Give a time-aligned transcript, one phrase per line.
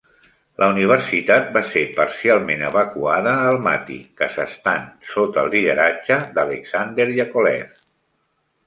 [0.61, 7.83] La universitat va ser parcialment evacuada a Almati, Kazakhstan, sota el lideratge d'Alexander Yakovlev.